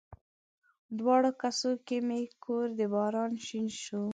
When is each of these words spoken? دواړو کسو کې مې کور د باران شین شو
دواړو 0.97 1.31
کسو 1.41 1.69
کې 1.85 1.97
مې 2.07 2.21
کور 2.43 2.65
د 2.79 2.81
باران 2.93 3.31
شین 3.45 3.67
شو 3.83 4.03